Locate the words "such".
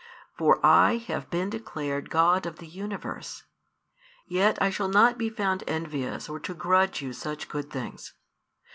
7.13-7.47